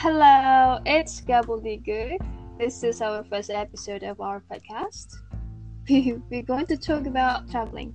[0.00, 2.22] Hello, it's Gobbledygook.
[2.56, 5.16] This is our first episode of our podcast.
[6.30, 7.92] We're going to talk about traveling.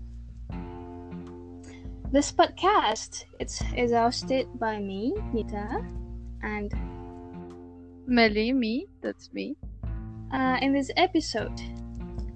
[2.12, 5.80] This podcast it's, is hosted by me, Nita,
[6.42, 6.74] and
[8.06, 9.56] Melly, me, that's me.
[10.34, 11.56] uh, in this episode,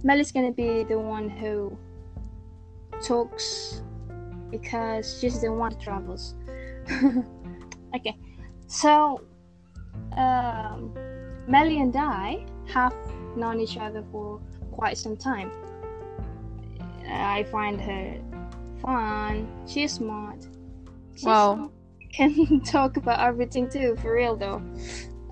[0.02, 1.78] Melly's gonna be the one who
[3.04, 3.82] talks
[4.50, 6.36] because she's the one who travels.
[7.94, 8.16] okay,
[8.68, 9.20] so
[10.18, 10.94] um,
[11.48, 12.96] Melly and I have
[13.36, 14.40] known each other for
[14.72, 15.52] quite some time.
[17.10, 18.20] I find her
[18.82, 19.48] fun.
[19.68, 20.46] She's smart.
[21.16, 21.72] She's Wow.
[22.14, 24.62] Can talk about everything too, for real though.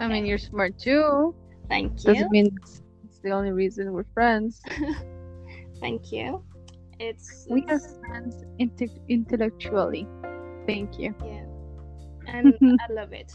[0.00, 1.34] I mean, you're smart too.
[1.68, 2.12] thank you.
[2.14, 4.60] Doesn't mean it's it's the only reason we're friends.
[5.80, 6.42] Thank you.
[6.98, 10.06] It's We are friends inte- intellectually.
[10.66, 11.14] Thank you.
[11.24, 11.44] yeah,
[12.26, 12.54] and
[12.88, 13.32] I love it.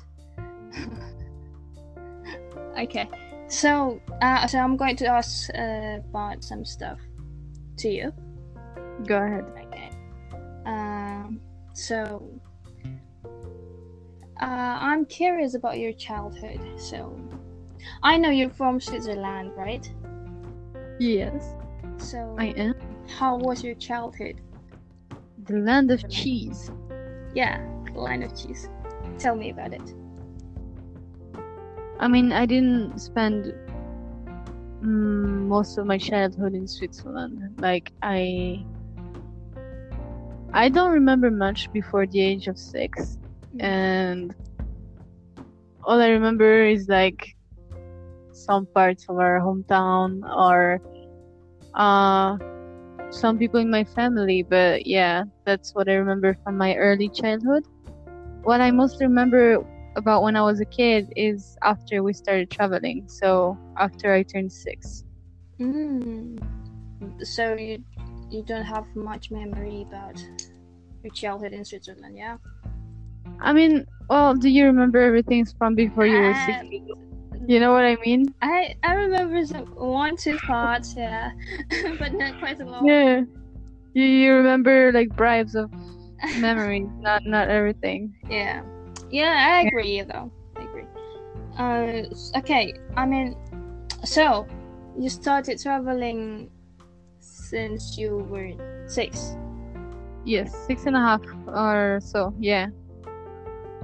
[2.80, 3.08] okay,
[3.48, 7.00] so uh, so I'm going to ask uh, about some stuff
[7.78, 8.14] to you.
[9.06, 9.46] Go ahead.
[9.68, 9.90] Okay.
[10.66, 11.40] Um.
[11.74, 12.30] So.
[14.42, 16.60] Uh, I'm curious about your childhood.
[16.76, 17.16] So,
[18.02, 19.88] I know you're from Switzerland, right?
[21.00, 21.46] Yes,
[21.98, 22.74] So, I am.
[23.08, 24.42] how was your childhood?
[25.46, 26.72] The land of cheese.
[27.36, 27.62] Yeah,
[27.94, 28.68] the land of cheese.
[29.22, 29.94] Tell me about it.
[32.00, 33.54] I mean, I didn't spend
[34.82, 37.40] mm, most of my childhood in Switzerland.
[37.60, 38.66] Like I,
[40.54, 43.20] I don't remember much before the age of six,
[43.60, 44.34] and
[45.84, 47.36] all I remember is like
[48.32, 50.82] some parts of our hometown or
[51.76, 52.38] uh,
[53.12, 54.42] some people in my family.
[54.42, 57.64] But yeah, that's what I remember from my early childhood.
[58.44, 59.64] What I most remember
[59.96, 63.06] about when I was a kid is after we started traveling.
[63.08, 65.04] So after I turned six.
[65.60, 66.42] Mm.
[67.24, 67.84] So you
[68.32, 70.18] you don't have much memory about
[71.04, 72.38] your childhood in Switzerland, yeah?
[73.42, 76.58] I mean, well, do you remember everything from before you were six?
[76.60, 78.34] Um, You know what I mean?
[78.42, 81.32] I I remember some one two parts, yeah,
[82.00, 82.86] but not quite a lot.
[82.86, 83.22] Yeah.
[83.94, 85.70] You, you remember like bribes of
[86.30, 88.14] memory, not not everything.
[88.30, 88.64] Yeah,
[89.10, 90.32] yeah, I agree though.
[90.58, 90.88] I agree.
[91.58, 92.04] Uh,
[92.40, 92.74] okay.
[92.96, 93.36] I mean,
[94.04, 94.48] so
[94.98, 96.50] you started traveling
[97.20, 98.52] since you were
[98.88, 99.36] six.
[100.26, 102.34] Yes, six and a half or so.
[102.40, 102.68] Yeah,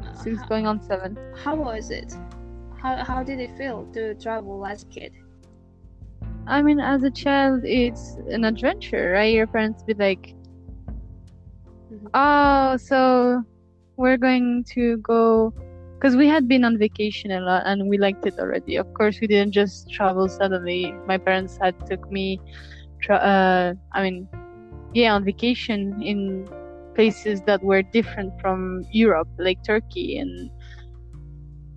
[0.03, 1.17] Uh, six going on seven.
[1.43, 2.13] how was it?
[2.81, 5.11] How how did it feel to travel as a kid?
[6.47, 9.33] I mean, as a child, it's an adventure, right?
[9.33, 10.33] Your parents be like.
[12.13, 13.43] "Oh, so
[13.97, 15.53] we're going to go,"
[15.95, 18.75] because we had been on vacation a lot and we liked it already.
[18.75, 20.93] Of course, we didn't just travel suddenly.
[21.05, 22.39] My parents had took me,
[23.01, 24.27] tra- uh, I mean,
[24.93, 26.47] yeah, on vacation in
[26.95, 30.49] places that were different from Europe, like Turkey, and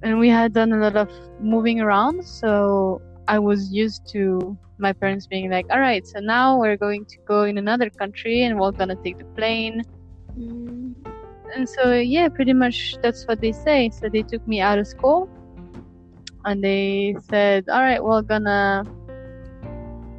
[0.03, 1.11] and we had done a lot of
[1.41, 2.25] moving around.
[2.25, 7.05] So I was used to my parents being like, "All right, so now we're going
[7.07, 9.83] to go in another country and we're gonna take the plane."
[10.39, 10.95] Mm,
[11.55, 13.91] And so yeah, pretty much that's what they say.
[13.91, 15.29] So they took me out of school
[16.45, 18.85] and they said, "All right, we're gonna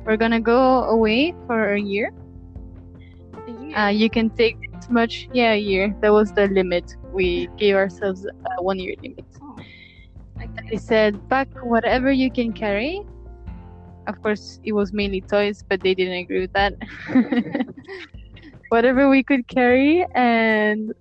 [0.06, 2.12] we're gonna go away for a year.
[3.48, 3.78] a year.
[3.78, 5.96] Uh, you can take this much, yeah, a year.
[6.02, 6.96] That was the limit.
[7.14, 9.26] We gave ourselves a one year limit.
[9.42, 9.56] oh.
[10.70, 13.02] They said, pack whatever you can carry.
[14.08, 16.74] Of course, it was mainly toys, but they didn't agree with that.
[18.72, 20.94] whatever we could carry, and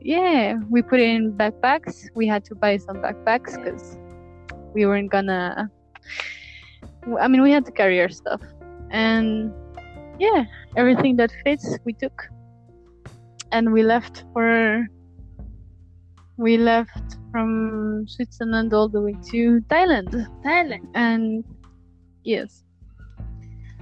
[0.00, 2.06] yeah, we put it in backpacks.
[2.14, 3.98] We had to buy some backpacks because
[4.74, 5.68] we weren't gonna.
[7.20, 8.40] I mean, we had to carry our stuff,
[8.90, 9.52] and
[10.20, 10.44] yeah,
[10.76, 12.30] everything that fits we took,
[13.50, 14.86] and we left for.
[16.38, 20.12] We left from Switzerland all the way to Thailand,
[20.44, 20.86] Thailand.
[20.94, 21.42] and
[22.22, 22.62] yes,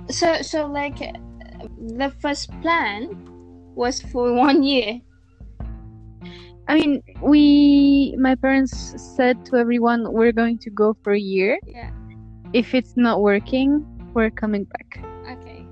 [0.09, 0.99] So so like
[1.99, 3.34] the first plan
[3.75, 5.01] was for one year.
[6.67, 11.59] I mean, we, my parents said to everyone, we're going to go for a year.
[11.67, 11.91] Yeah.
[12.55, 13.85] If it's not working,
[14.15, 15.05] we're coming back.
[15.29, 15.67] Okay.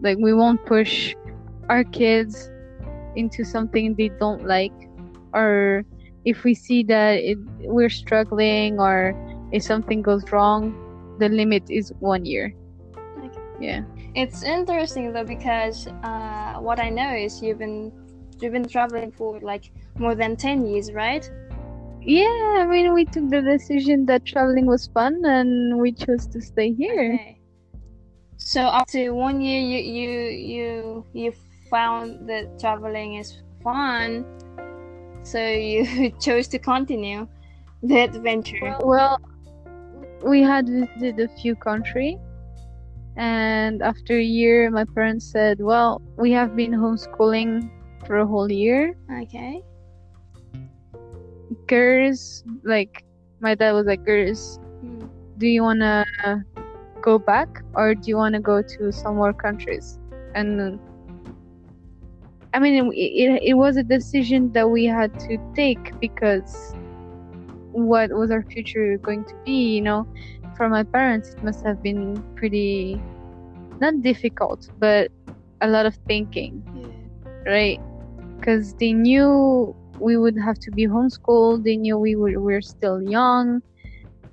[0.00, 1.14] Like, we won't push
[1.68, 2.50] our kids
[3.16, 4.72] into something they don't like,
[5.32, 5.84] or
[6.24, 9.14] if we see that it, we're struggling, or
[9.50, 10.74] if something goes wrong,
[11.18, 12.54] the limit is one year.
[13.18, 13.40] Okay.
[13.60, 13.82] Yeah.
[14.14, 17.92] It's interesting though because uh, what I know is you've been
[18.40, 21.28] you've been traveling for like more than ten years, right?
[22.04, 26.40] yeah, I mean, we took the decision that traveling was fun, and we chose to
[26.40, 27.14] stay here.
[27.14, 27.38] Okay.
[28.38, 31.32] So after one year, you you you you
[31.70, 34.26] found that traveling is fun,
[35.22, 37.28] so you chose to continue
[37.82, 38.76] the adventure.
[38.80, 39.20] Well,
[40.24, 42.18] we had visited a few countries,
[43.16, 47.70] and after a year, my parents said, "Well, we have been homeschooling
[48.06, 48.94] for a whole year.
[49.22, 49.62] Okay.
[51.68, 53.04] Girls, like
[53.40, 55.06] my dad was like, girls, Hmm.
[55.38, 56.04] do you wanna
[57.02, 59.98] go back or do you wanna go to some more countries?"
[60.34, 60.80] And
[62.54, 66.76] I mean, it, it, it was a decision that we had to take because
[67.72, 70.06] what was our future going to be, you know?
[70.62, 73.02] For my parents, it must have been pretty,
[73.80, 75.10] not difficult, but
[75.60, 77.50] a lot of thinking, Yeah.
[77.52, 77.80] right?
[78.38, 82.60] Because they knew we would have to be homeschooled, they knew we were, we were
[82.60, 83.60] still young.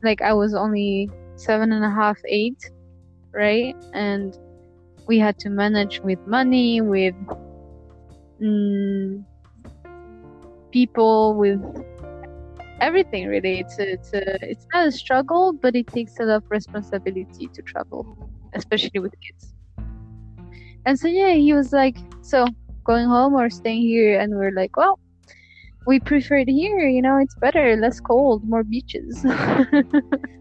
[0.04, 2.62] Like, I was only seven and a half, eight,
[3.34, 3.76] right?
[3.96, 4.38] And
[5.08, 7.16] we had to manage with money, with
[8.40, 9.24] mm,
[10.72, 11.60] people, with
[12.82, 13.60] everything really.
[13.60, 17.48] It's a, it's a, it's not a struggle, but it takes a lot of responsibility
[17.54, 19.54] to travel, especially with kids.
[20.86, 22.46] And so yeah, he was like, so
[22.84, 25.00] going home or staying here, and we're like, well,
[25.86, 26.88] we prefer it here.
[26.88, 29.26] You know, it's better, less cold, more beaches.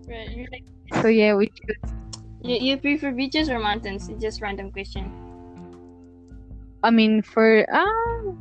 [0.08, 0.48] Right.
[0.50, 1.52] Like, so yeah, we
[2.42, 4.08] you, you prefer beaches or mountains?
[4.08, 5.12] It's just random question.
[6.82, 8.38] I mean, for um,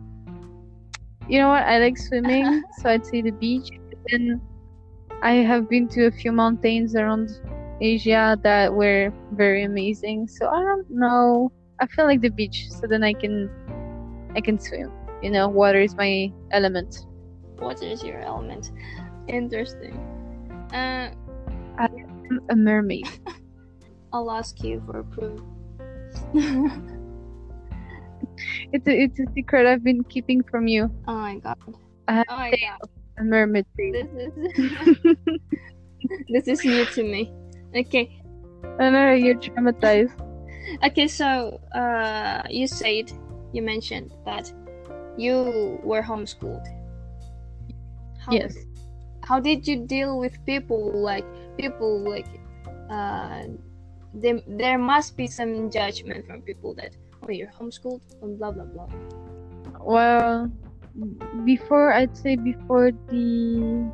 [1.27, 1.63] you know what?
[1.63, 3.69] I like swimming, so I'd say the beach.
[4.11, 4.41] Then
[5.21, 7.29] I have been to a few mountains around
[7.81, 10.27] Asia that were very amazing.
[10.27, 11.51] So I don't know.
[11.79, 13.49] I feel like the beach, so then I can,
[14.35, 14.91] I can swim.
[15.21, 17.05] You know, water is my element.
[17.59, 18.71] What is your element?
[19.27, 19.95] Interesting.
[20.73, 21.09] Uh,
[21.77, 23.07] I'm a mermaid.
[24.13, 25.41] I'll ask you for proof.
[28.71, 30.91] It's a, it's a secret I've been keeping from you.
[31.07, 31.57] oh my god.
[32.07, 32.89] I have Oh my god.
[33.17, 33.65] A mermaid.
[33.77, 34.33] This is
[36.29, 37.33] this is new to me.
[37.75, 38.21] Okay.
[38.79, 40.13] I know you're traumatized.
[40.83, 43.11] Okay, so uh you said
[43.53, 44.51] you mentioned that
[45.17, 46.65] you were homeschooled.
[48.19, 48.55] How, Yes.
[49.23, 51.25] How did you deal with people like
[51.57, 52.27] people like
[52.89, 53.43] uh
[54.13, 58.65] there, there must be some judgment from people that oh you're homeschooled and blah blah
[58.65, 58.87] blah.
[59.79, 60.51] Well,
[61.45, 63.91] before I'd say before the,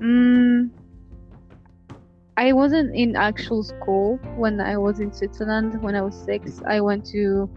[0.00, 0.70] mm,
[2.36, 5.82] I wasn't in actual school when I was in Switzerland.
[5.82, 7.48] When I was six, I went to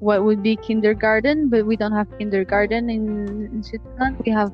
[0.00, 4.16] what would be kindergarten, but we don't have kindergarten in, in Switzerland.
[4.26, 4.52] We have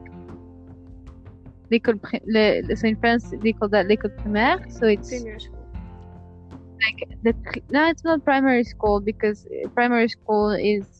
[1.71, 4.61] l'école, pri- le, le- so in France they call that l'école primaire.
[4.71, 7.35] So it's like the
[7.71, 11.00] no it's not primary school because uh, primary school is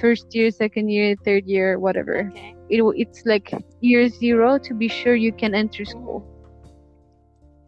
[0.00, 2.30] first year second year third year whatever.
[2.30, 2.54] Okay.
[2.70, 6.24] it, it's like year zero to be sure you can enter school.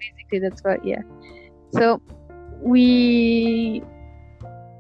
[0.01, 1.03] Basically that's what yeah.
[1.75, 2.01] So
[2.61, 3.83] we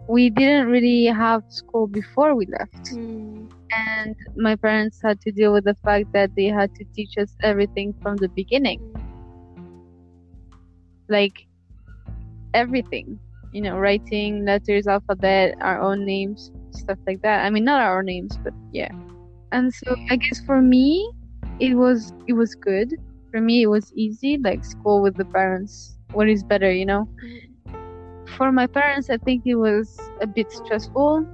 [0.09, 2.89] we didn't really have school before we left.
[2.91, 3.47] Hmm.
[3.73, 7.35] and my parents had to deal with the fact that they had to teach us
[7.43, 8.81] everything from the beginning.
[11.09, 11.47] Like
[12.55, 13.19] everything
[13.53, 17.45] you know writing letters alphabet our own names stuff like that.
[17.45, 18.91] I mean not our names but yeah.
[19.53, 20.21] And so i mm.
[20.21, 21.11] guess for me
[21.61, 22.95] it was it was good.
[23.31, 27.09] For me it was easy like school with the parents what is better you know?
[27.25, 28.29] Mm.
[28.37, 31.27] For my parents i think it was a bit stressful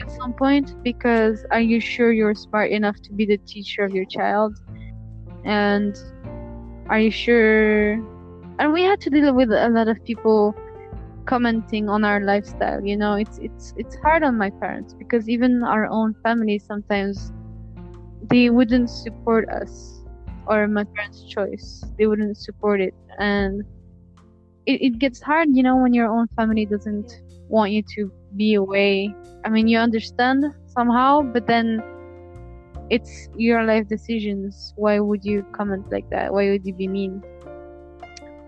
[0.00, 3.94] at some point because are you sure you're smart enough to be the teacher of
[3.94, 4.58] your child?
[5.44, 5.96] And
[6.88, 7.92] are you sure?
[8.58, 10.54] And we had to deal with a lot of people
[11.26, 15.62] commenting on our lifestyle you know it's it's it's hard on my parents because even
[15.62, 17.32] our own family sometimes
[18.30, 20.04] they wouldn't support us
[20.46, 21.84] or my parents choice.
[21.98, 22.94] They wouldn't support it.
[23.18, 23.62] And
[24.66, 27.12] it, it gets hard you know when your own family doesn't
[27.48, 29.14] want you to be away.
[29.44, 31.82] I mean you understand somehow but then
[32.90, 34.72] it's your life decisions.
[34.76, 36.32] Why would you comment like that?
[36.32, 37.22] Why would you be mean?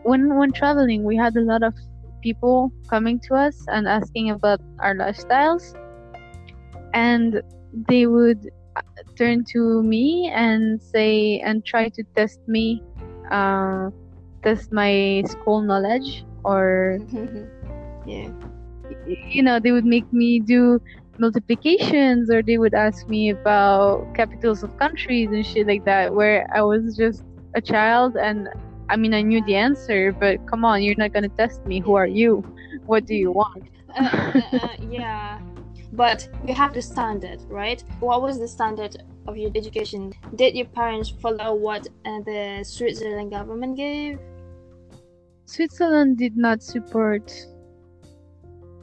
[0.02, 1.74] When when traveling we had a lot of
[2.22, 5.74] people coming to us and asking about our lifestyles
[6.94, 7.42] and
[7.88, 8.82] they would uh,
[9.16, 12.82] turn to me and say and try to test me
[13.30, 13.90] uh,
[14.42, 16.98] test my school knowledge or
[18.06, 18.30] yeah.
[19.28, 20.80] you know they would make me do
[21.18, 26.46] multiplications or they would ask me about capitals of countries and shit like that where
[26.54, 28.48] I was just a child and
[28.88, 31.80] I mean I knew the answer but come on you're not gonna test me.
[31.80, 32.44] Who are you?
[32.86, 33.64] What do you want?
[33.96, 35.40] Uh, uh, uh, yeah.
[35.92, 37.82] But you have the standard right?
[38.00, 40.12] What was the standard of your education?
[40.34, 44.18] Did your parents follow what uh, the switzerland government gave?
[45.46, 47.32] Switzerland did not support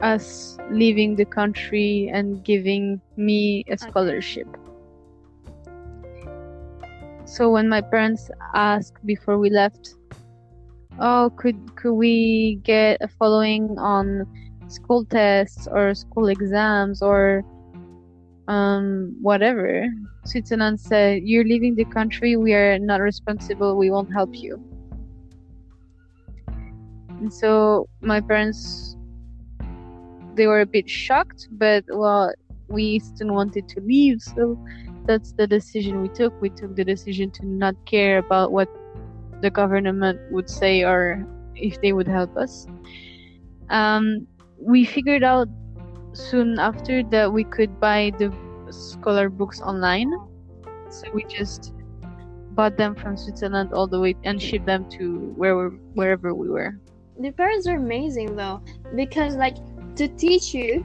[0.00, 4.48] us leaving the country and giving me a scholarship
[7.34, 9.94] so when my parents asked before we left
[11.00, 14.26] oh could could we get a following on
[14.68, 17.44] school tests or school exams or
[18.48, 19.86] um, whatever.
[20.24, 24.62] Switzerland said, You're leaving the country, we are not responsible, we won't help you.
[27.08, 28.96] And so my parents,
[30.34, 32.32] they were a bit shocked, but well,
[32.68, 34.58] we still wanted to leave, so
[35.06, 36.38] that's the decision we took.
[36.40, 38.68] We took the decision to not care about what
[39.40, 42.66] the government would say or if they would help us.
[43.70, 44.26] Um,
[44.58, 45.48] we figured out
[46.12, 48.32] soon after that we could buy the
[48.70, 50.10] scholar books online.
[50.90, 51.72] So we just
[52.52, 56.78] bought them from Switzerland all the way and shipped them to where wherever we were.
[57.18, 58.62] The parents are amazing though,
[58.94, 59.56] because like
[59.96, 60.84] to teach you,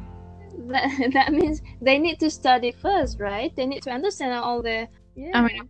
[0.67, 3.55] that, that means they need to study first, right?
[3.55, 4.87] They need to understand all the.
[5.15, 5.31] Yeah.
[5.33, 5.69] I mean,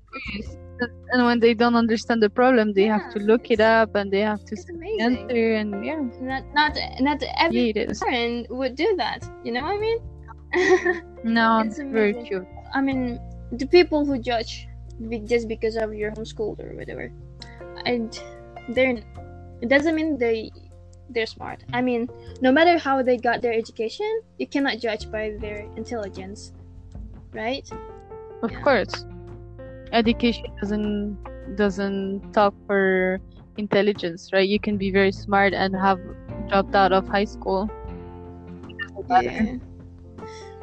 [1.11, 4.11] and when they don't understand the problem they yeah, have to look it up and
[4.11, 4.55] they have to
[4.99, 9.75] answer and yeah not not not every yeah, parent would do that you know what
[9.75, 9.99] i mean
[11.23, 13.19] no it's very true i mean
[13.53, 14.67] the people who judge
[15.25, 17.11] just because of your homeschool or whatever
[17.85, 18.21] and
[18.69, 19.01] they're
[19.61, 20.49] it doesn't mean they
[21.09, 21.63] they're smart.
[21.73, 22.09] I mean
[22.41, 26.53] no matter how they got their education you cannot judge by their intelligence
[27.33, 27.69] right?
[28.43, 28.61] Of yeah.
[28.61, 29.05] course.
[29.91, 31.17] Education doesn't
[31.55, 33.19] doesn't talk for
[33.57, 34.47] intelligence right?
[34.47, 35.99] You can be very smart and have
[36.49, 37.69] dropped out of high school.
[39.09, 39.57] Yeah.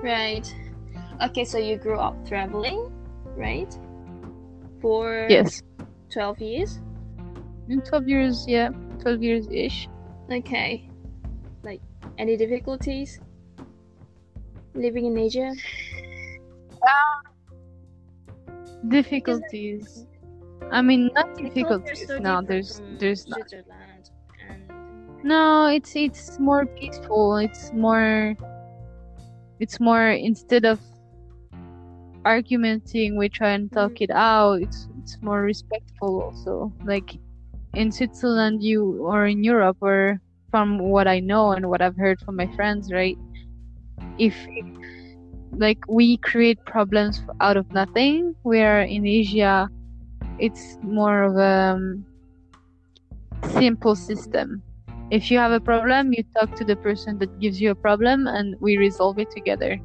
[0.02, 0.46] right.
[1.22, 2.92] Okay so you grew up traveling
[3.36, 3.72] right?
[4.80, 5.62] For yes.
[6.12, 6.80] 12 years?
[7.68, 8.70] In 12 years yeah.
[9.00, 9.88] 12 years ish
[10.30, 10.88] okay.
[11.62, 11.80] Like
[12.18, 13.20] any difficulties?
[14.74, 15.54] Living in asia?
[16.82, 17.22] Um,
[18.88, 20.06] difficulties.
[20.70, 22.10] I mean not difficulties.
[22.20, 23.52] no there's there's not.
[25.22, 27.36] No it's it's more peaceful.
[27.36, 28.36] It's more
[29.58, 30.80] it's more instead of
[32.24, 34.04] argumenting we try and talk mm-hmm.
[34.04, 34.60] it out.
[34.60, 36.72] It's it's more respectful also.
[36.84, 37.18] Like
[37.76, 40.18] in switzerland you or in europe or
[40.50, 43.18] from what i know and what i've heard from my friends right?
[44.18, 44.34] If,
[45.52, 49.68] like we create problems out of nothing where in asia
[50.38, 52.04] it's more of a um,
[53.58, 54.62] simple system.
[55.10, 58.26] If you have a problem you talk to the person that gives you a problem
[58.26, 59.80] and we resolve it together.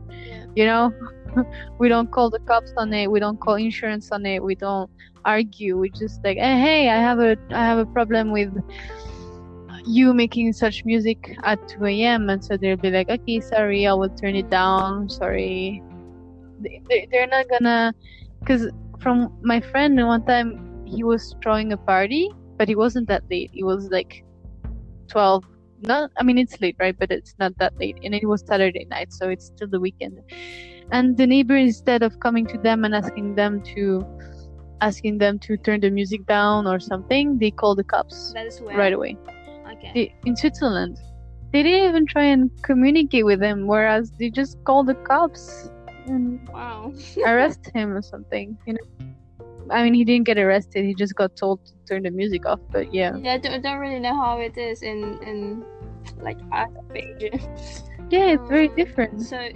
[0.56, 0.94] You know?
[1.80, 4.92] We don't call the cops on it we don't call insurance on it we don't
[5.26, 8.52] argue we just like hey, hey i have a i have a problem with
[9.86, 12.30] you making such music at 2 a.m.
[12.30, 15.10] and so they'll be like, okay, sorry, I will turn it down.
[15.10, 15.82] Sorry.
[17.12, 17.94] They're not gonna,
[18.40, 23.24] because from my friend, one time he was throwing a party, but it wasn't that
[23.30, 23.52] late.
[23.54, 24.24] It was like
[25.08, 25.44] 12.
[25.84, 26.96] Not, I mean, it's late, right?
[26.98, 27.98] But it's not that late.
[28.04, 30.20] And it was Saturday night, so it's still the weekend.
[30.92, 34.06] And the neighbor, instead of coming to them and asking them to,
[34.82, 39.18] asking them to turn the music down or something, they call the cops right away.
[39.72, 39.92] Okay.
[39.94, 40.98] They, in Switzerland,
[41.54, 45.70] they didn't even try and communicate with him, whereas they just called the cops
[46.08, 46.92] and wow.
[47.26, 48.58] arrest him or something.
[48.66, 49.08] You know.
[49.70, 50.84] I mean, he didn't get arrested.
[50.84, 52.60] He just got told to turn the music off.
[52.72, 53.16] But yeah.
[53.16, 55.64] Yeah, I don't, don't really know how it is in in
[56.20, 57.40] like Azerbaijan.
[58.10, 59.22] Yeah, it's very different.
[59.22, 59.50] So,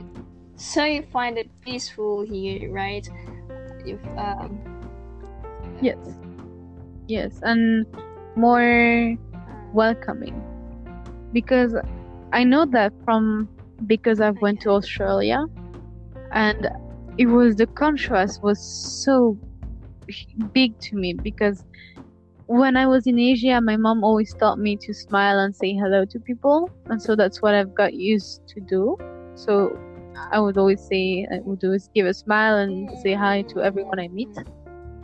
[0.56, 3.06] so you find it peaceful here, right?
[3.86, 4.75] If um.
[5.86, 6.18] Yes.
[7.08, 7.86] Yes, and
[8.36, 9.16] more
[9.72, 10.42] welcoming
[11.32, 11.76] because
[12.34, 13.48] I know that from
[13.86, 15.46] because i've went to Australia
[16.32, 16.70] and
[17.18, 18.60] it was the contrast was
[19.06, 19.38] so
[20.54, 21.64] big to me because
[22.48, 26.06] when I was in Asia, my mom always taught me to smile and say hello
[26.06, 28.96] to people, and so that's what I've got used to do.
[29.36, 29.76] So
[30.32, 34.00] I would always say, I would always give a smile and say hi to everyone
[34.00, 34.30] I meet.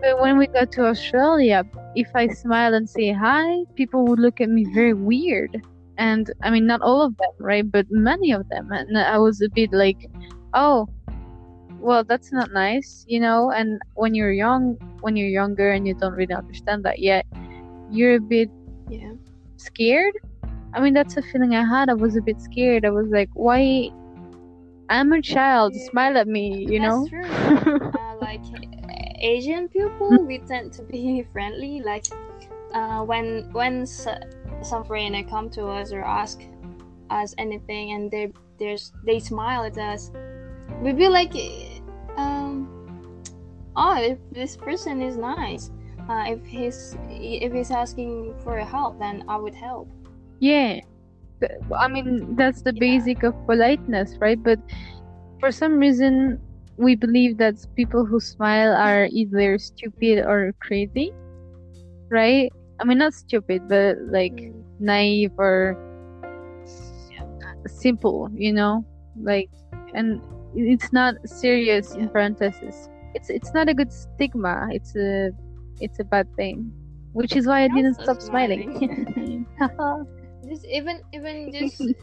[0.02, 1.64] But when we got to Australia,
[1.96, 5.62] if I smile and say hi, people would look at me very weird.
[5.98, 7.70] And I mean, not all of them, right?
[7.70, 8.72] But many of them.
[8.72, 10.10] And I was a bit like,
[10.54, 10.88] oh,
[11.80, 13.52] well, that's not nice, you know.
[13.52, 17.26] And when you're young, when you're younger and you don't really understand that yet,
[17.92, 18.50] you're a bit
[18.90, 19.14] Yeah.
[19.58, 20.14] scared.
[20.74, 21.90] I mean, that's a feeling I had.
[21.90, 22.86] I was a bit scared.
[22.86, 23.90] I was like, why?
[24.90, 25.76] I'm a child.
[25.92, 27.06] Smile at me, you know?
[27.12, 27.82] That's true.
[28.00, 28.42] uh, like
[29.22, 31.82] Asian people, we tend to be friendly.
[31.82, 32.06] Like
[32.74, 34.08] uh, when when s-
[34.64, 36.42] some foreigner come to us or ask
[37.10, 40.12] us anything, and they there's they smile at us,
[40.82, 41.34] we be like,
[42.18, 42.70] um,
[43.76, 45.72] oh, if this person is nice.
[46.10, 49.90] Uh, if he's if he's asking for help, then I would help.
[50.40, 50.82] Yeah.
[51.78, 52.80] I mean, that's the Yeah.
[52.80, 54.42] basic of politeness, right?
[54.42, 54.60] But
[55.40, 56.40] for some reason,
[56.82, 61.12] we believe that people who smile are either stupid or crazy,
[62.12, 62.52] right?
[62.80, 64.64] I mean, not stupid, but like Mm.
[64.80, 65.78] naive or
[67.68, 68.86] simple, you know?
[69.22, 69.50] Like,
[69.94, 70.22] and
[70.54, 72.90] it's not serious in parentheses.
[73.14, 74.68] It's it's not a good stigma.
[74.72, 75.32] It's a
[75.80, 76.74] it's a bad thing,
[77.14, 78.80] which is why I didn't so stop smiling.
[80.50, 81.94] just even even just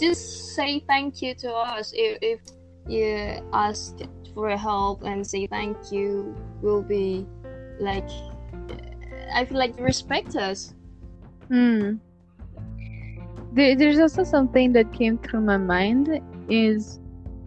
[0.00, 2.40] just say thank you to us if, if
[2.88, 3.96] you ask
[4.34, 7.26] for help and say thank you will be
[7.80, 8.08] like
[9.34, 10.74] i feel like you respect us
[11.48, 12.02] Hmm.
[13.52, 17.00] There, there's also something that came through my mind is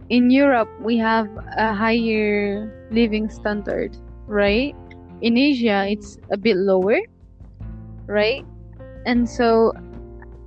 [0.08, 4.74] in Europe we have a higher living standard, right?
[5.20, 6.98] In Asia it's a bit lower,
[8.06, 8.44] right?
[9.06, 9.72] And so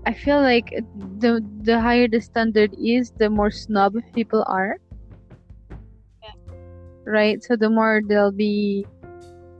[0.05, 0.73] I feel like
[1.19, 4.77] the the higher the standard is, the more snob people are.
[7.05, 7.43] Right?
[7.43, 8.85] So the more they'll be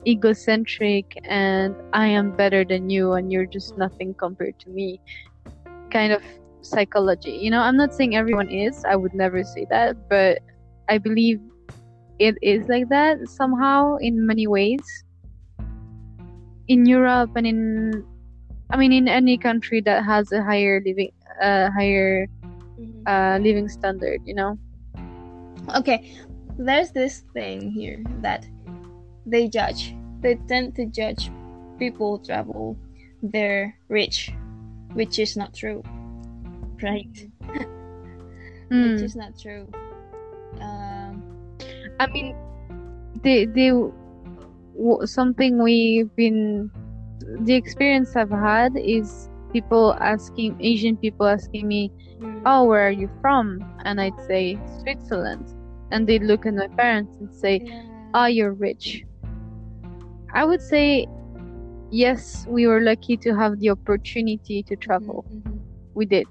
[0.06, 5.00] egocentric and I am better than you and you're just nothing compared to me
[5.90, 6.22] kind of
[6.62, 7.30] psychology.
[7.30, 10.40] You know, I'm not saying everyone is, I would never say that, but
[10.88, 11.40] I believe
[12.18, 14.82] it is like that somehow in many ways.
[16.68, 18.04] In Europe and in
[18.70, 22.26] I mean in any country that has a higher living uh higher
[23.06, 24.58] uh living standard, you know.
[25.76, 26.00] okay
[26.58, 28.46] there's this thing here that
[29.26, 29.94] they judge.
[30.20, 31.30] They tend to judge
[31.78, 32.76] people travel
[33.22, 34.32] they're rich
[34.92, 35.82] which is not true
[36.82, 37.30] right?
[38.70, 38.92] Mm.
[38.92, 39.66] which is not true.
[40.60, 41.22] Um
[42.00, 42.36] I mean,
[43.22, 46.70] they they w- something we've been
[47.40, 52.90] the experience I've had is people asking Asian people asking me, mm, "Oh, where are
[52.90, 55.46] you from?" And I'd say Switzerland,
[55.94, 57.62] and they'd look at my parents and say.
[58.14, 59.04] "Oh, you're rich."
[60.34, 61.06] I would say,
[61.90, 65.24] yes, we were lucky to have the opportunity to travel.
[65.30, 65.60] Mhm,
[65.94, 66.26] We did.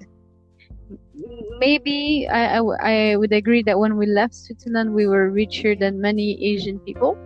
[1.60, 6.80] Maybe I would agree that when we left Switzerland, we were richer than many Asian
[6.82, 7.18] people.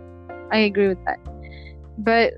[0.52, 1.18] I agree with that.
[1.98, 2.32] But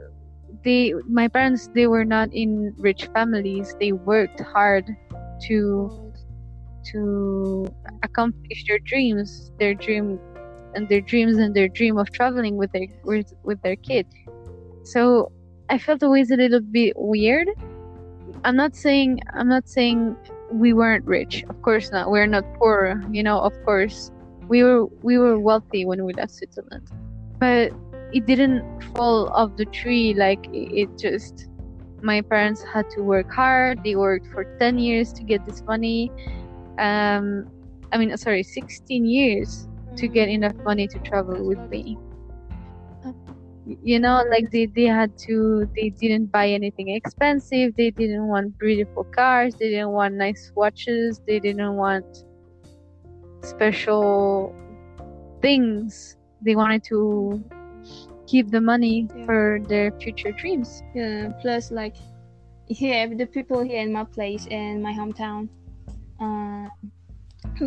[0.64, 3.74] they, my parents, they were not in rich families.
[3.80, 4.84] They worked hard
[5.48, 5.90] to
[6.92, 7.66] to
[8.02, 10.18] accomplish their dreams, their dream,
[10.74, 14.06] and their dreams and their dream of traveling with their with, with their kid.
[14.84, 15.30] So
[15.68, 17.48] I felt always a little bit weird.
[18.44, 20.16] I'm not saying I'm not saying
[20.52, 21.44] we weren't rich.
[21.48, 22.10] Of course not.
[22.10, 23.02] We're not poor.
[23.10, 23.40] You know.
[23.40, 24.10] Of course,
[24.48, 26.88] we were we were wealthy when we left Switzerland,
[27.38, 27.72] but
[28.12, 28.62] it didn't
[28.94, 30.14] fall off the tree.
[30.14, 31.46] Like it, just.
[32.02, 33.84] My parents had to work hard.
[33.84, 36.10] They worked for ten years to get this money.
[36.78, 37.44] Um,
[37.92, 41.98] I mean, sorry, sixteen years to get enough money to travel with me.
[43.84, 47.74] You know like they, they had to they didn't buy anything expensive.
[47.76, 49.54] They didn't want beautiful cars.
[49.60, 51.20] They didn't want nice watches.
[51.26, 52.06] They didn't want
[53.42, 54.54] special
[55.42, 56.16] things.
[56.42, 57.42] They wanted to
[58.26, 59.24] keep the money Yeah.
[59.26, 60.82] for their future dreams.
[60.94, 61.96] Yeah, plus like
[62.66, 65.48] here, the people here in my place in my hometown,
[66.20, 66.68] uh,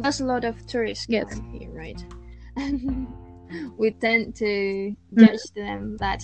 [0.01, 1.39] there's a lot of tourists Yes.
[1.51, 2.01] here, right?
[2.57, 3.07] And
[3.77, 5.19] we tend to Mm.
[5.19, 6.23] judge them that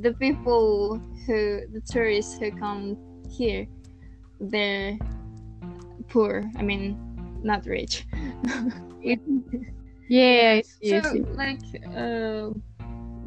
[0.00, 2.96] the people who the tourists who come
[3.28, 3.66] here,
[4.40, 4.96] they're
[6.08, 6.44] poor.
[6.56, 6.96] I mean,
[7.42, 8.06] not rich.
[10.08, 11.22] yeah I see, so see.
[11.34, 11.60] like,
[11.96, 12.50] uh,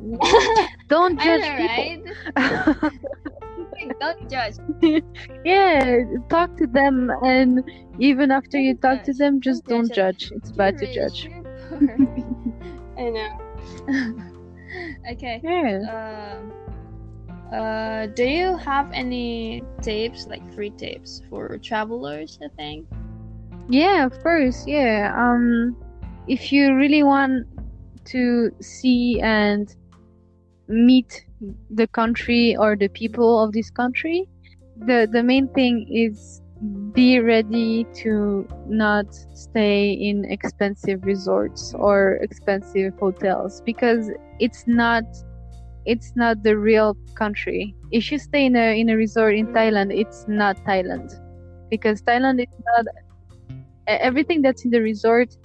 [0.89, 1.85] don't judge know, people
[2.37, 2.83] right?
[3.99, 4.55] Don't judge.
[5.45, 7.63] yeah talk to them and
[7.99, 10.29] even after you Don't talk to them just Don't don't judge.
[10.29, 11.97] judge it's bad to You're judge rich, you're poor.
[12.97, 13.31] I know.
[15.11, 15.41] okay.
[15.43, 16.53] yeah Um.
[17.53, 22.39] Uh, do you have any tips, like free tips for travelers?
[22.43, 22.87] I think.
[23.69, 24.65] Yeah, of course.
[24.65, 25.13] Yeah.
[25.15, 25.77] Um,
[26.27, 27.45] if you really want
[28.05, 29.73] to see and
[30.67, 31.25] meet
[31.69, 34.27] the country or the people of this country
[34.77, 36.41] the the main thing is
[36.93, 45.03] be ready to not stay in expensive resorts or expensive hotels because it's not
[45.85, 47.75] it's not the real country.
[47.91, 51.11] If you stay in a in a resort in thailand it's not thailand
[51.69, 52.85] because thailand is not
[53.87, 55.35] everything that's in the resort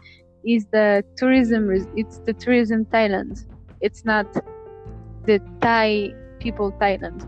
[0.45, 3.45] is the tourism it's the tourism thailand.
[3.81, 4.27] It's not
[5.29, 7.21] the thai people thailand.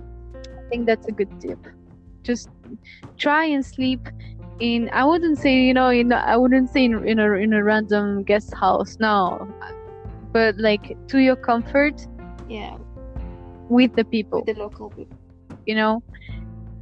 [0.58, 1.60] I think that's a good tip.
[2.22, 2.48] Just
[3.18, 4.08] try and sleep
[4.60, 7.62] in i wouldn't say you know in i wouldn't say in, in a in a
[7.64, 9.48] random guest house no.
[10.32, 11.96] But like to your comfort
[12.48, 12.76] Yeah,
[13.68, 14.44] with the people.
[14.46, 15.18] With the local people.
[15.66, 16.02] you know?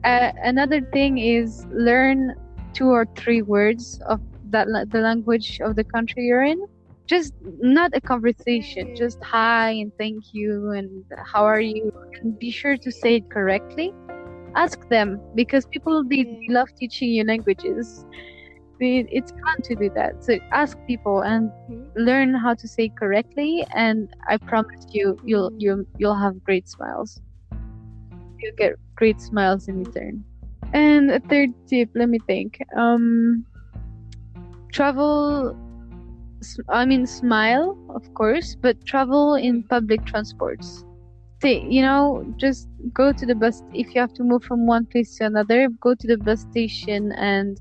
[0.04, 2.34] Uh, another thing is learn
[2.74, 6.60] two or three words of that la- the language of the country you're in
[7.08, 11.90] just not a conversation just hi and thank you and how are you
[12.22, 13.92] and be sure to say it correctly.
[14.56, 18.04] Ask them because people they love teaching you languages.
[18.80, 20.24] It's fun to do that.
[20.24, 21.84] So ask people and Mhm.
[21.96, 25.60] learn how to say correctly and i promise you you'll Mhm.
[25.60, 27.20] you'll you'll have great smiles.
[28.40, 30.24] You'll get great smiles in return.
[30.72, 32.58] And a third tip let me think.
[32.76, 33.44] Um
[34.72, 35.56] travel
[36.68, 40.84] i mean smile of course but travel in public transports.
[41.40, 44.86] Say, you know just go to the bus if you have to move from one
[44.86, 47.60] place to another go to the bus station and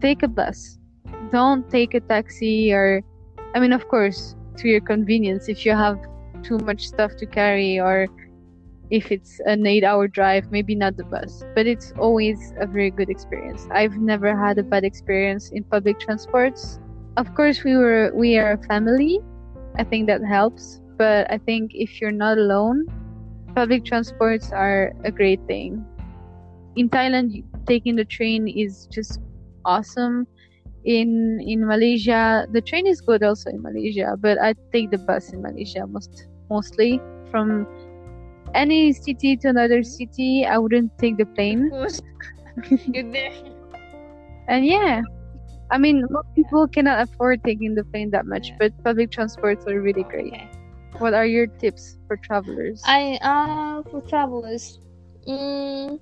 [0.00, 0.78] take a bus.
[1.32, 3.02] Don't take a taxi or
[3.54, 5.98] i mean of course to your convenience if you have
[6.42, 8.06] too much stuff to carry or
[8.90, 11.44] if it's an eight hour drive maybe not the bus.
[11.54, 13.66] But it's always a very good experience.
[13.72, 16.78] I've never had a bad experience in public transports
[17.16, 19.20] of course we were we are a family.
[19.76, 20.80] I think that helps.
[20.96, 22.84] But i think if you're not alone
[23.54, 25.84] public transports are a great thing.
[26.76, 29.20] In thailand taking the train is just
[29.64, 30.26] awesome.
[30.84, 35.32] In in malaysia the train is good also in malaysia but i take the bus
[35.32, 37.00] in malaysia most mostly.
[37.30, 37.66] From
[38.54, 41.66] any city to another city i wouldn't take the plane.
[41.66, 42.00] Of course.
[42.92, 43.06] You're
[44.48, 45.02] and yeah
[45.70, 48.58] i mean most people cannot afford taking the plane that much Yeah.
[48.58, 50.50] but public transports are really great Okay.
[50.98, 54.80] what are your tips for travelers I uh for travelers,
[55.28, 55.98] mm,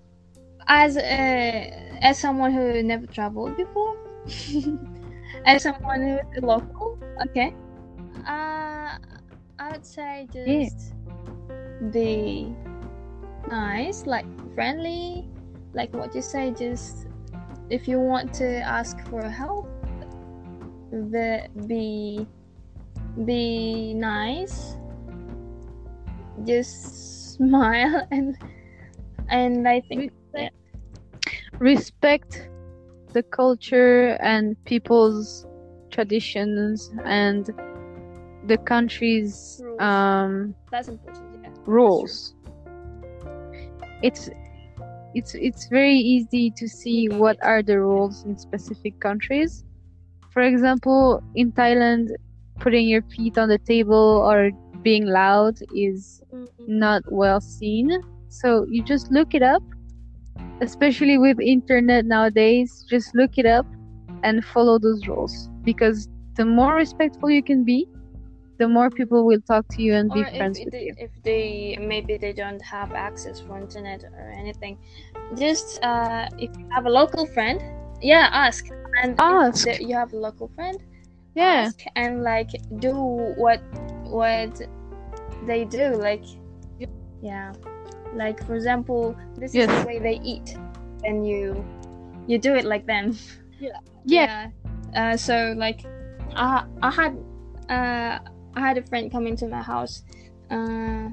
[0.68, 3.94] as a, as someone who never traveled before,
[5.46, 7.54] as someone who's a local, okay.
[8.26, 8.98] Uh,
[9.58, 10.68] I would say Yeah.
[10.70, 10.94] just
[11.92, 12.54] be
[13.48, 15.28] nice, like friendly,
[15.74, 16.52] like what you say.
[16.52, 17.07] Just
[17.70, 19.68] if you want to ask for help,
[20.90, 22.26] the be
[23.24, 24.76] be nice
[26.44, 28.36] just smile and
[29.28, 30.52] and I think that
[31.58, 32.48] respect
[33.12, 35.46] the culture and people's
[35.90, 37.46] traditions and
[38.46, 39.80] the country's Rules.
[39.80, 41.42] um, that's important.
[41.42, 41.50] Yeah.
[41.66, 42.34] rules.
[44.02, 44.30] It's
[45.14, 49.64] it's it's very easy to see what are the rules in specific countries.
[50.30, 52.10] For example, in Thailand,
[52.60, 54.50] putting your feet on the table or
[54.82, 56.46] being loud is mm-hmm.
[56.66, 57.90] not well seen.
[58.28, 59.62] So you just look it up,
[60.60, 62.84] especially with internet nowadays.
[62.88, 63.66] Just look it up
[64.22, 67.88] and follow those rules because the more respectful you can be,
[68.58, 70.94] the more people will talk to you and be Or if friends with they, you.
[70.98, 74.78] if they maybe they don't have access for internet or anything,
[75.36, 77.60] just uh, if you have a local friend,
[78.02, 78.64] yeah, ask.
[79.02, 79.64] And if Ask.
[79.64, 80.78] the- you have a local friend,
[81.34, 82.92] Yeah, ask and like do
[83.36, 83.60] what
[84.02, 84.60] what
[85.46, 86.24] they do like
[87.22, 87.52] yeah.
[88.14, 90.56] Like for example this is the way they eat
[91.04, 91.64] and you
[92.26, 93.16] you do it like them.
[94.04, 94.48] Yeah,
[94.96, 95.84] uh, so like
[96.34, 97.12] I, I had
[97.68, 98.18] uh,
[98.58, 100.02] I had a friend come into my house
[100.50, 101.08] uh,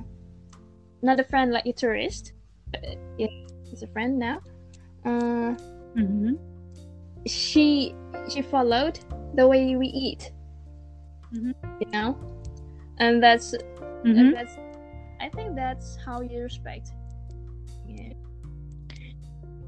[1.02, 2.34] not a friend like a tourist
[2.72, 2.82] but,
[3.18, 3.28] yeah
[3.70, 4.40] he's a friend now
[5.06, 5.54] uh,
[5.96, 6.34] hmm
[7.28, 7.94] she
[8.30, 9.00] she followed
[9.36, 10.32] the way we eat
[11.34, 11.54] Mhm.
[11.80, 12.18] you know?
[13.00, 13.54] And that's
[14.04, 14.56] hmm and that's
[15.20, 16.92] i think that's how you respect.
[17.88, 18.14] Yeah.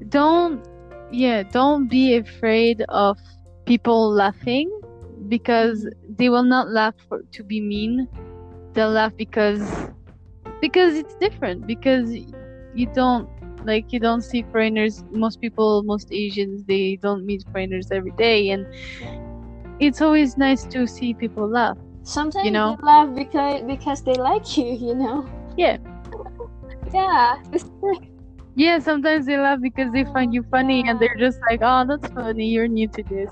[0.08, 0.64] Don't
[1.10, 3.18] yeah don't be afraid of
[3.66, 4.70] people laughing
[5.28, 8.08] because they will not laugh for to be mean
[8.74, 9.62] they'll laugh because
[10.60, 12.14] because it's different because
[12.74, 13.28] you don't
[13.64, 18.50] like you don't see foreigners most people most asians they don't meet foreigners every day
[18.50, 18.66] and
[19.80, 21.76] it's always nice to see people laugh.
[22.02, 22.76] Sometimes You know?
[22.82, 25.26] laugh because because they like you, you know.
[25.56, 25.78] Yeah.
[26.92, 27.36] Yeah.
[28.54, 32.08] Yeah, sometimes they laugh because they find you funny and they're just like, "Oh, that's
[32.12, 32.48] funny.
[32.48, 33.30] You're new to this."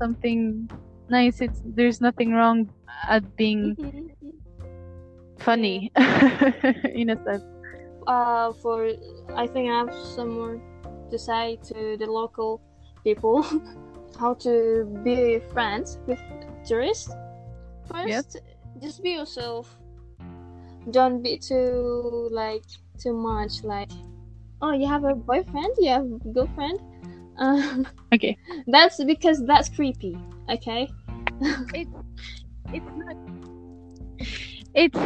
[0.00, 0.70] And it's just something
[1.08, 1.40] nice.
[1.40, 2.70] It's there's nothing wrong
[3.08, 3.76] at being
[5.38, 5.92] funny
[6.94, 7.42] in a sense.
[8.06, 8.90] uh, for
[9.34, 10.60] I think I have some more
[11.10, 12.60] to say to the local
[13.04, 13.42] people
[14.18, 16.20] how to be friends with
[16.66, 17.12] tourists.
[17.86, 18.40] First,
[18.80, 19.78] just be yourself.
[20.90, 22.64] Don't be too like
[22.98, 23.90] too much like.
[24.60, 25.74] Oh, you have a boyfriend?
[25.78, 26.80] You have a girlfriend?
[27.38, 28.38] Uh, Okay.
[28.66, 30.16] that's because that's creepy.
[30.50, 30.88] Okay.
[32.72, 33.16] It's not
[34.74, 34.98] it's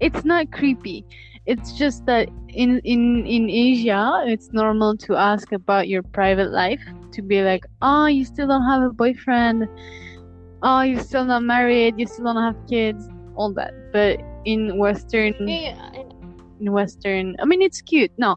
[0.00, 1.04] it's not creepy.
[1.46, 6.82] It's just that in in in Asia, it's normal to ask about your private life.
[7.12, 9.66] To be like, oh, you still don't have a boyfriend.
[10.62, 11.94] Oh, you're still not married.
[11.98, 13.08] You still don't have kids.
[13.34, 13.72] All that.
[13.92, 15.90] But in Western Yeah,
[16.60, 18.10] in Western, I mean, it's cute.
[18.18, 18.36] No,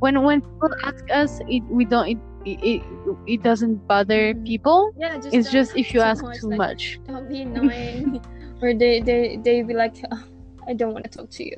[0.00, 2.08] when when people ask us, it we don't.
[2.08, 2.18] It
[2.62, 2.82] it,
[3.26, 4.46] it, doesn't bother Mhm.
[4.46, 4.90] people.
[4.96, 5.16] yeah.
[5.16, 6.98] Just It's just if you ask much, too like, much.
[7.06, 8.20] Don't be annoying,
[8.62, 10.22] or they they they be like, "Oh,
[10.66, 11.56] I don't want to talk to you.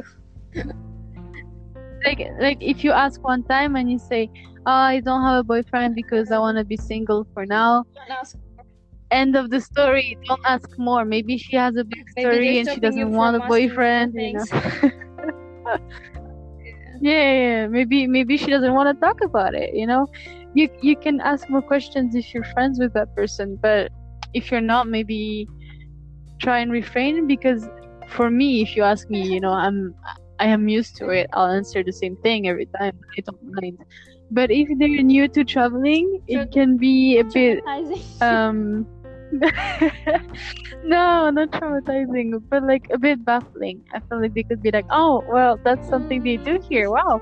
[2.04, 4.28] like like if you ask one time and you say
[4.66, 8.10] oh, i don't have a boyfriend because i want to be single for now Don't
[8.18, 8.36] ask.
[9.10, 12.80] end of the story don't ask more maybe she has a big story and she
[12.80, 14.46] doesn't want a from asking more boyfriend you know
[17.00, 20.06] yeah, yeah, yeah maybe maybe she doesn't want to talk about it you know
[20.54, 23.90] you you can ask more questions if you're friends with that person but
[24.34, 25.46] if you're not maybe
[26.40, 27.68] try and refrain because
[28.08, 29.94] for me if you ask me you know i'm
[30.40, 31.28] i am used to it.
[31.34, 32.98] I'll answer the same thing every time.
[33.16, 33.78] I don't mind.
[34.30, 37.62] But if they're new to traveling it can be a bit
[38.20, 38.86] um
[40.84, 43.84] no not traumatizing but like a bit baffling.
[43.92, 46.90] I feel like they could be like oh well that's something they do here.
[46.90, 47.20] Wow.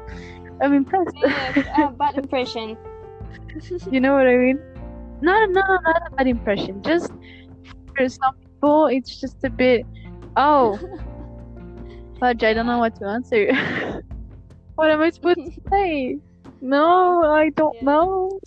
[0.62, 1.16] I'm impressed.
[1.16, 2.76] Yeah, uh, bad impression.
[3.90, 4.58] you know what i mean
[5.20, 7.10] no no no not a bad impression just
[7.96, 9.84] for some people it's just a bit
[10.36, 10.78] oh
[12.20, 13.52] fudge i don't know what to answer
[14.76, 16.18] what am i supposed to say
[16.60, 17.86] no i don't Yeah.
[17.86, 18.38] know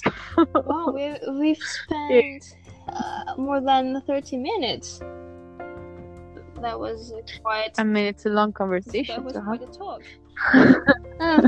[0.65, 2.43] wow, we we've spent
[2.87, 4.99] uh, more than thirty minutes.
[6.61, 7.71] That was uh, quite.
[7.77, 9.15] i mean it's a long conversation.
[9.15, 10.01] that was quite a talk.
[11.19, 11.47] Um,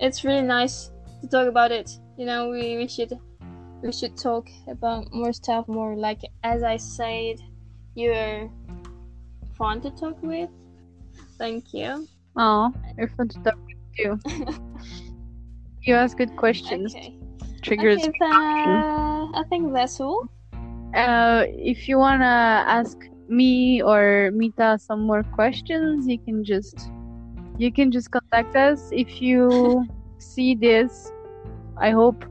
[0.00, 0.90] it's really nice
[1.22, 1.90] to talk about it.
[2.20, 3.18] You know, we, we should
[3.80, 5.66] we should talk about more stuff.
[5.68, 7.40] More like as I said,
[7.94, 8.50] you're
[9.56, 10.50] fun to talk with.
[11.38, 12.06] Thank you.
[12.36, 14.20] Oh, you're fun to talk with too.
[15.80, 16.94] you ask good questions.
[16.94, 17.16] Okay.
[17.62, 18.04] Triggers.
[18.04, 20.28] Okay, I think that's all.
[20.94, 26.90] Uh, if you wanna ask me or Nita some more questions, you can just
[27.56, 28.90] you can just contact us.
[28.92, 31.10] If you see this,
[31.80, 32.24] I hope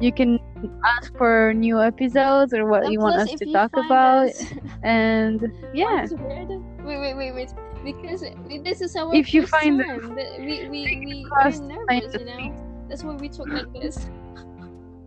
[0.00, 0.38] you can
[0.84, 4.30] ask for new episodes or what and you want us to talk about.
[4.82, 6.06] and yeah.
[6.10, 7.50] Wait, wait, wait, wait.
[7.84, 8.24] Because
[8.64, 10.14] this is our if you find time.
[10.14, 12.86] We we we are nervous, you know.
[12.88, 14.08] That's why we talk like this.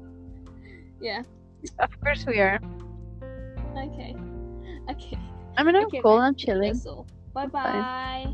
[1.01, 1.23] yeah.
[1.80, 2.60] Of course we are.
[3.75, 4.15] Okay.
[4.89, 5.17] Okay.
[5.58, 6.17] I mean, I'm okay, cool.
[6.17, 6.80] I'm chilling.
[7.34, 8.34] Bye bye.